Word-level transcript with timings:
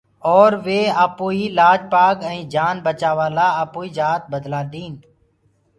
اورَ 0.29 0.51
وي 0.65 0.79
آپوڪيٚ 1.05 1.53
لآج 1.57 1.79
پآگ 1.93 2.15
ائينٚ 2.29 2.49
جآن 2.53 2.75
بچآوآ 2.85 3.27
لآ 3.35 3.47
آپوئيٚ 3.63 3.95
جآت 3.97 4.21
بدلآ 4.33 4.61
ديٚن۔ 4.71 4.93